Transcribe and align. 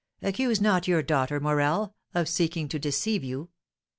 Accuse 0.23 0.59
not 0.59 0.87
your 0.87 1.03
daughter, 1.03 1.39
Morel, 1.39 1.93
of 2.15 2.27
seeking 2.27 2.67
to 2.69 2.79
deceive 2.79 3.23
you. 3.23 3.49